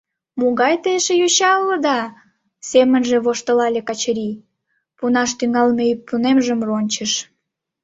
[0.39, 1.99] «Могай те эше йоча улыда»,—
[2.69, 4.35] семынже воштылале Качырий,
[4.97, 7.11] пунаш тӱҥалме ӱппунемжым рончыш.